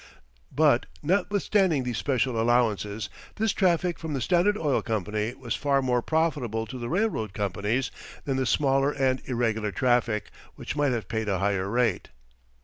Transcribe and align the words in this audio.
But 0.51 0.87
notwithstanding 1.03 1.83
these 1.83 1.99
special 1.99 2.41
allowances, 2.41 3.07
this 3.35 3.51
traffic 3.51 3.99
from 3.99 4.13
the 4.13 4.19
Standard 4.19 4.57
Oil 4.57 4.81
Company 4.81 5.35
was 5.35 5.53
far 5.53 5.79
more 5.83 6.01
profitable 6.01 6.65
to 6.65 6.79
the 6.79 6.89
railroad 6.89 7.35
companies 7.35 7.91
than 8.25 8.37
the 8.37 8.47
smaller 8.47 8.91
and 8.91 9.21
irregular 9.25 9.71
traffic, 9.71 10.31
which 10.55 10.75
might 10.75 10.91
have 10.91 11.07
paid 11.07 11.29
a 11.29 11.37
higher 11.37 11.69
rate. 11.69 12.09